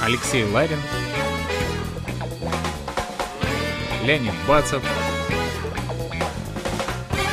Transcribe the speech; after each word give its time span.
Алексей 0.00 0.44
Ларин, 0.44 0.78
Леонид 4.04 4.32
Бацев. 4.46 4.82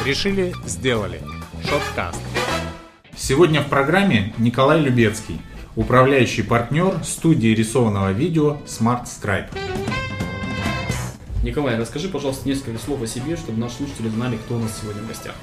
Решили, 0.05 0.53
сделали. 0.65 1.21
Шоткаст. 1.63 2.19
Сегодня 3.15 3.61
в 3.61 3.67
программе 3.67 4.33
Николай 4.39 4.79
Любецкий, 4.79 5.39
управляющий 5.75 6.41
партнер 6.41 7.03
студии 7.03 7.49
рисованного 7.49 8.11
видео 8.11 8.57
Smart 8.65 9.05
Scribe. 9.05 9.49
Николай, 11.43 11.77
расскажи, 11.77 12.09
пожалуйста, 12.09 12.47
несколько 12.47 12.79
слов 12.79 13.01
о 13.01 13.07
себе, 13.07 13.35
чтобы 13.35 13.59
наши 13.59 13.75
слушатели 13.75 14.09
знали, 14.09 14.37
кто 14.37 14.55
у 14.55 14.59
нас 14.59 14.79
сегодня 14.81 15.03
в 15.03 15.07
гостях. 15.07 15.35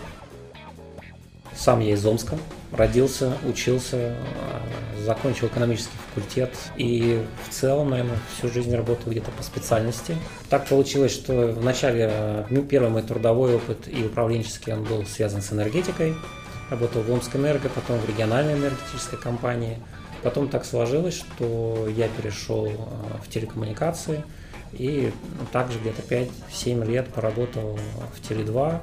Сам 1.55 1.81
я 1.81 1.95
из 1.95 2.05
Омска, 2.05 2.39
родился, 2.73 3.33
учился, 3.45 3.97
э, 3.97 5.05
закончил 5.05 5.47
экономический 5.47 5.97
факультет 6.09 6.53
и 6.77 7.23
в 7.49 7.53
целом, 7.53 7.91
наверное, 7.91 8.19
всю 8.37 8.49
жизнь 8.49 8.75
работал 8.75 9.11
где-то 9.11 9.31
по 9.33 9.43
специальности. 9.43 10.17
Так 10.51 10.67
получилось, 10.67 11.13
что 11.13 11.55
вначале 11.57 12.47
ну, 12.51 12.63
первый 12.63 12.91
мой 12.91 13.03
трудовой 13.03 13.57
опыт 13.57 13.87
и 13.87 14.05
управленческий 14.05 14.73
он 14.73 14.85
был 14.85 15.05
связан 15.07 15.43
с 15.43 15.53
энергетикой. 15.53 16.15
Работал 16.71 17.03
в 17.03 17.13
Омскэнерго, 17.13 17.69
потом 17.69 17.99
в 17.99 18.09
региональной 18.09 18.55
энергетической 18.55 19.17
компании. 19.17 19.79
Потом 20.23 20.49
так 20.49 20.65
сложилось, 20.65 21.15
что 21.15 21.87
я 21.97 22.09
перешел 22.09 22.67
э, 22.67 22.73
в 23.25 23.29
телекоммуникации 23.29 24.25
и 24.73 25.13
также 25.53 25.79
где-то 25.79 26.03
5-7 26.03 26.85
лет 26.87 27.09
поработал 27.09 27.79
в 28.15 28.29
Теле2, 28.29 28.81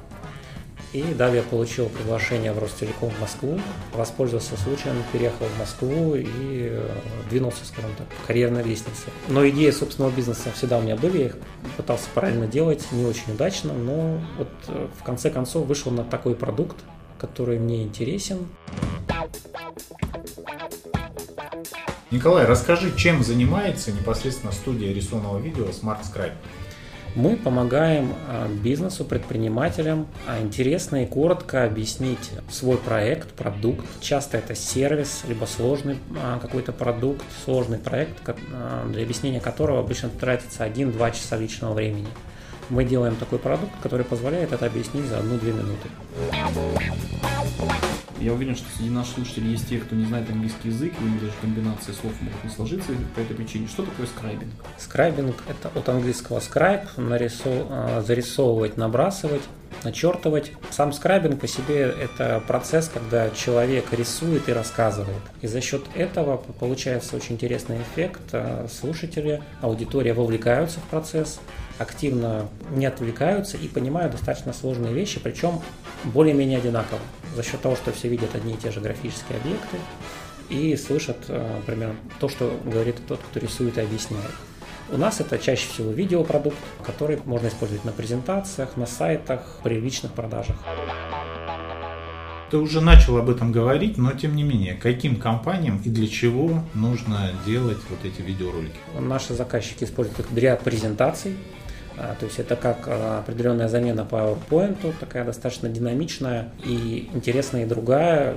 и 0.94 1.02
далее 1.12 1.42
получил 1.42 1.88
приглашение 1.88 2.52
в 2.52 2.58
Ростелеком 2.60 3.10
в 3.10 3.20
Москву, 3.20 3.60
воспользовался 3.92 4.56
случаем, 4.56 4.94
переехал 5.12 5.46
в 5.46 5.58
Москву 5.58 6.14
и 6.14 6.24
э, 6.70 6.88
двинулся, 7.28 7.64
скажем 7.66 7.90
так, 7.98 8.06
по 8.06 8.26
карьерной 8.28 8.62
лестнице. 8.62 9.08
Но 9.28 9.46
идеи 9.48 9.70
собственного 9.72 10.12
бизнеса 10.12 10.52
всегда 10.54 10.78
у 10.78 10.82
меня 10.82 10.94
были, 10.94 11.18
я 11.18 11.26
их 11.26 11.36
пытался 11.76 12.06
правильно 12.14 12.46
делать, 12.46 12.86
не 12.92 13.04
очень 13.04 13.32
удачно, 13.34 13.72
но 13.72 14.20
вот 14.38 14.48
э, 14.68 14.88
в 14.96 15.02
конце 15.02 15.30
концов 15.30 15.66
вышел 15.66 15.90
на 15.90 16.04
такой 16.04 16.36
продукт, 16.36 16.76
который 17.18 17.58
мне 17.58 17.82
интересен. 17.82 18.46
Николай, 22.12 22.46
расскажи, 22.46 22.96
чем 22.96 23.24
занимается 23.24 23.90
непосредственно 23.90 24.52
студия 24.52 24.94
рисованного 24.94 25.38
видео 25.38 25.64
Smart 25.64 26.02
Scribe? 26.02 26.34
Мы 27.14 27.36
помогаем 27.36 28.12
а, 28.28 28.48
бизнесу, 28.48 29.04
предпринимателям 29.04 30.08
а, 30.26 30.40
интересно 30.40 31.04
и 31.04 31.06
коротко 31.06 31.64
объяснить 31.64 32.32
свой 32.50 32.76
проект, 32.76 33.32
продукт. 33.34 33.86
Часто 34.00 34.38
это 34.38 34.56
сервис, 34.56 35.22
либо 35.28 35.44
сложный 35.44 35.98
а, 36.20 36.40
какой-то 36.40 36.72
продукт, 36.72 37.24
сложный 37.44 37.78
проект, 37.78 38.14
для 38.88 39.02
объяснения 39.02 39.40
которого 39.40 39.78
обычно 39.80 40.08
тратится 40.08 40.66
1-2 40.66 41.12
часа 41.12 41.36
личного 41.36 41.74
времени. 41.74 42.08
Мы 42.68 42.84
делаем 42.84 43.14
такой 43.14 43.38
продукт, 43.38 43.72
который 43.80 44.04
позволяет 44.04 44.52
это 44.52 44.66
объяснить 44.66 45.04
за 45.04 45.18
1-2 45.18 45.52
минуты. 45.52 45.88
Я 48.24 48.32
уверен, 48.32 48.56
что 48.56 48.66
среди 48.74 48.88
наших 48.88 49.16
слушателей 49.16 49.50
есть 49.50 49.68
те, 49.68 49.76
кто 49.76 49.94
не 49.94 50.06
знает 50.06 50.30
английский 50.30 50.68
язык, 50.68 50.94
и 50.98 51.04
у 51.04 51.06
них 51.06 51.20
даже 51.20 51.34
комбинации 51.42 51.92
слов 51.92 52.14
могут 52.22 52.42
не 52.42 52.48
сложиться 52.48 52.92
по 53.14 53.20
этой 53.20 53.36
причине. 53.36 53.68
Что 53.68 53.82
такое 53.82 54.06
скрайбинг? 54.06 54.50
Скрайбинг– 54.78 55.36
это 55.46 55.78
от 55.78 55.86
английского 55.90 56.38
scribe, 56.38 56.88
нарисов... 56.96 57.66
А, 57.68 58.00
зарисовывать, 58.00 58.78
набрасывать, 58.78 59.42
начертывать. 59.82 60.52
Сам 60.70 60.94
скрайбинг 60.94 61.38
по 61.38 61.46
себе– 61.46 61.94
это 62.00 62.42
процесс, 62.46 62.88
когда 62.88 63.28
человек 63.28 63.92
рисует 63.92 64.48
и 64.48 64.54
рассказывает. 64.54 65.20
И 65.42 65.46
за 65.46 65.60
счет 65.60 65.84
этого 65.94 66.38
получается 66.38 67.16
очень 67.16 67.34
интересный 67.34 67.82
эффект. 67.82 68.22
А, 68.32 68.66
слушатели, 68.72 69.42
аудитория 69.60 70.14
вовлекаются 70.14 70.80
в 70.80 70.84
процесс, 70.84 71.40
активно 71.78 72.48
не 72.70 72.86
отвлекаются 72.86 73.56
и 73.56 73.68
понимают 73.68 74.12
достаточно 74.12 74.52
сложные 74.52 74.92
вещи, 74.92 75.20
причем 75.20 75.60
более-менее 76.04 76.58
одинаково. 76.58 77.00
За 77.34 77.42
счет 77.42 77.60
того, 77.60 77.76
что 77.76 77.92
все 77.92 78.08
видят 78.08 78.34
одни 78.34 78.54
и 78.54 78.56
те 78.56 78.70
же 78.70 78.80
графические 78.80 79.38
объекты 79.38 79.76
и 80.48 80.76
слышат, 80.76 81.16
э, 81.28 81.56
например, 81.56 81.94
то, 82.20 82.28
что 82.28 82.58
говорит 82.64 82.96
тот, 83.08 83.20
кто 83.30 83.40
рисует 83.40 83.78
и 83.78 83.80
объясняет. 83.80 84.30
У 84.90 84.98
нас 84.98 85.20
это 85.20 85.38
чаще 85.38 85.66
всего 85.66 85.90
видеопродукт, 85.90 86.58
который 86.84 87.18
можно 87.24 87.48
использовать 87.48 87.84
на 87.84 87.92
презентациях, 87.92 88.76
на 88.76 88.86
сайтах, 88.86 89.60
при 89.62 89.80
личных 89.80 90.12
продажах. 90.12 90.56
Ты 92.50 92.58
уже 92.58 92.80
начал 92.80 93.16
об 93.16 93.30
этом 93.30 93.50
говорить, 93.50 93.96
но 93.96 94.12
тем 94.12 94.36
не 94.36 94.42
менее, 94.42 94.74
каким 94.74 95.16
компаниям 95.16 95.80
и 95.84 95.88
для 95.88 96.06
чего 96.06 96.62
нужно 96.74 97.32
делать 97.46 97.78
вот 97.88 98.04
эти 98.04 98.20
видеоролики? 98.20 98.76
Наши 99.00 99.34
заказчики 99.34 99.84
используют 99.84 100.20
их 100.20 100.32
для 100.32 100.54
презентаций, 100.54 101.34
то 101.96 102.26
есть 102.26 102.38
это 102.38 102.56
как 102.56 102.88
а, 102.88 103.20
определенная 103.20 103.68
замена 103.68 104.06
PowerPoint, 104.08 104.94
такая 104.98 105.24
достаточно 105.24 105.68
динамичная 105.68 106.50
и 106.64 107.08
интересная 107.12 107.62
и 107.62 107.66
другая. 107.66 108.36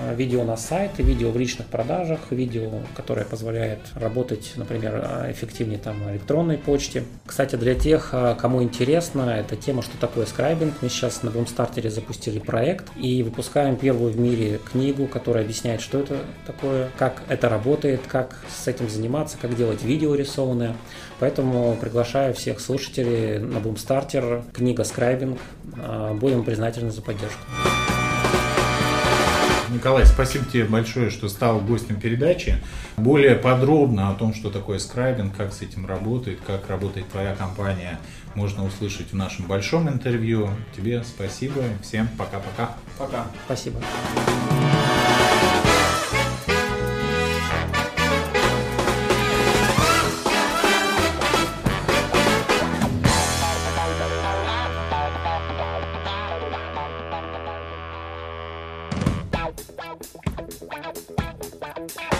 А, 0.00 0.14
видео 0.14 0.44
на 0.44 0.56
сайт, 0.56 0.92
видео 0.98 1.30
в 1.30 1.36
личных 1.36 1.66
продажах, 1.66 2.30
видео, 2.30 2.70
которое 2.94 3.24
позволяет 3.24 3.80
работать, 3.94 4.52
например, 4.56 5.04
эффективнее 5.30 5.78
там 5.78 6.10
электронной 6.10 6.58
почте. 6.58 7.04
Кстати, 7.26 7.56
для 7.56 7.74
тех, 7.74 8.14
кому 8.38 8.62
интересно 8.62 9.30
эта 9.30 9.56
тема, 9.56 9.82
что 9.82 9.98
такое 9.98 10.26
скрайбинг, 10.26 10.74
мы 10.82 10.88
сейчас 10.88 11.22
на 11.22 11.30
Boomstarter 11.30 11.88
запустили 11.90 12.38
проект 12.38 12.86
и 12.96 13.22
выпускаем 13.22 13.76
первую 13.76 14.12
в 14.12 14.18
мире 14.18 14.60
книгу, 14.70 15.06
которая 15.06 15.44
объясняет, 15.44 15.80
что 15.80 15.98
это 16.00 16.18
такое, 16.46 16.90
как 16.98 17.22
это 17.28 17.48
работает, 17.48 18.00
как 18.06 18.36
с 18.54 18.68
этим 18.68 18.88
заниматься, 18.88 19.36
как 19.40 19.56
делать 19.56 19.82
видео 19.82 20.14
рисованное. 20.14 20.76
Поэтому 21.18 21.76
приглашаю 21.80 22.34
всех 22.34 22.60
слушателей 22.60 23.38
на 23.38 23.58
Boomstarter, 23.58 24.44
книга 24.52 24.84
Скрайбинг. 24.84 25.38
Будем 26.14 26.44
признательны 26.44 26.90
за 26.90 27.02
поддержку. 27.02 27.40
Николай, 29.70 30.06
спасибо 30.06 30.44
тебе 30.44 30.64
большое, 30.64 31.10
что 31.10 31.28
стал 31.28 31.60
гостем 31.60 32.00
передачи. 32.00 32.56
Более 32.96 33.34
подробно 33.34 34.10
о 34.10 34.14
том, 34.14 34.34
что 34.34 34.50
такое 34.50 34.78
скрайбинг, 34.78 35.36
как 35.36 35.52
с 35.52 35.62
этим 35.62 35.86
работает, 35.86 36.40
как 36.46 36.68
работает 36.68 37.08
твоя 37.08 37.34
компания, 37.34 37.98
можно 38.34 38.64
услышать 38.64 39.12
в 39.12 39.16
нашем 39.16 39.46
большом 39.46 39.88
интервью. 39.88 40.50
Тебе 40.76 41.02
спасибо. 41.04 41.62
Всем 41.82 42.08
пока-пока. 42.16 42.76
Пока. 42.98 43.26
Спасибо. 43.46 43.80
Thank 60.00 60.14
you. 62.12 62.17